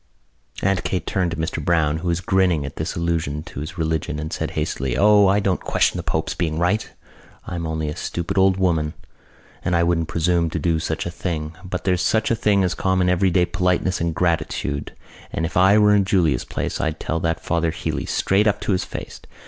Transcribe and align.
Aunt 0.63 0.83
Kate 0.83 1.05
turned 1.05 1.29
to 1.29 1.37
Mr 1.37 1.63
Browne, 1.63 1.97
who 1.97 2.07
was 2.07 2.21
grinning 2.21 2.65
at 2.65 2.77
this 2.77 2.95
allusion 2.95 3.43
to 3.43 3.59
his 3.59 3.77
religion, 3.77 4.17
and 4.17 4.33
said 4.33 4.49
hastily: 4.57 4.97
"O, 4.97 5.27
I 5.27 5.39
don't 5.39 5.59
question 5.63 5.97
the 5.97 6.01
pope's 6.01 6.33
being 6.33 6.57
right. 6.57 6.89
I'm 7.45 7.67
only 7.67 7.87
a 7.87 7.95
stupid 7.95 8.35
old 8.35 8.57
woman 8.57 8.95
and 9.63 9.75
I 9.75 9.83
wouldn't 9.83 10.07
presume 10.07 10.49
to 10.49 10.57
do 10.59 10.79
such 10.79 11.05
a 11.05 11.11
thing. 11.11 11.55
But 11.63 11.83
there's 11.83 12.01
such 12.01 12.31
a 12.31 12.35
thing 12.35 12.63
as 12.63 12.73
common 12.73 13.09
everyday 13.09 13.45
politeness 13.45 14.01
and 14.01 14.15
gratitude. 14.15 14.95
And 15.31 15.45
if 15.45 15.55
I 15.55 15.77
were 15.77 15.93
in 15.93 16.03
Julia's 16.03 16.45
place 16.45 16.81
I'd 16.81 16.99
tell 16.99 17.19
that 17.19 17.39
Father 17.39 17.69
Healey 17.69 18.07
straight 18.07 18.47
up 18.47 18.59
to 18.61 18.71
his 18.71 18.83
face...." 18.83 19.21